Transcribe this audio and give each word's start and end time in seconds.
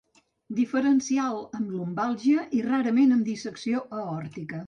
Diferencial 0.59 1.35
amb 1.59 1.75
lumbàlgia 1.75 2.47
i, 2.59 2.63
rarament, 2.71 3.13
amb 3.19 3.29
dissecció 3.31 3.85
aòrtica. 4.01 4.59